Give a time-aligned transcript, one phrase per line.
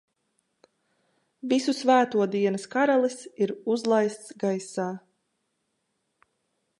[1.51, 3.17] Visu Svēto dienas karalis
[3.47, 4.89] ir uzlaists gaisā!